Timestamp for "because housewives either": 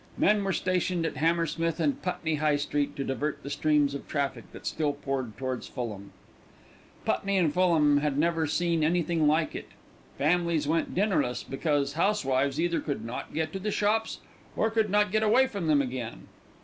11.43-12.79